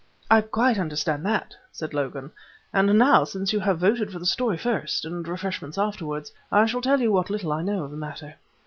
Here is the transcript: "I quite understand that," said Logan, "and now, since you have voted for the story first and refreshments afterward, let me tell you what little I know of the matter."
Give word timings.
"I 0.31 0.41
quite 0.41 0.79
understand 0.79 1.23
that," 1.27 1.55
said 1.71 1.93
Logan, 1.93 2.31
"and 2.73 2.97
now, 2.97 3.23
since 3.23 3.53
you 3.53 3.59
have 3.59 3.77
voted 3.77 4.11
for 4.11 4.17
the 4.17 4.25
story 4.25 4.57
first 4.57 5.05
and 5.05 5.27
refreshments 5.27 5.77
afterward, 5.77 6.27
let 6.51 6.73
me 6.73 6.81
tell 6.81 6.99
you 6.99 7.11
what 7.11 7.29
little 7.29 7.51
I 7.53 7.61
know 7.61 7.83
of 7.83 7.91
the 7.91 7.97
matter." 7.97 8.33